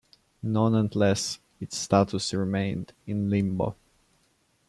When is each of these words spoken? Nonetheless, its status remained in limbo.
Nonetheless, 0.41 1.37
its 1.59 1.77
status 1.77 2.33
remained 2.33 2.91
in 3.05 3.29
limbo. 3.29 3.75